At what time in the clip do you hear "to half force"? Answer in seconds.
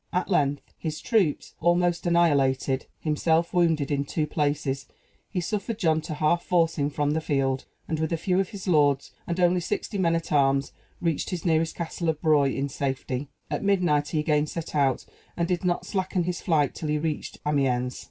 6.01-6.73